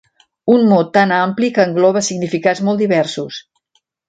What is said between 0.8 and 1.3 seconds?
tan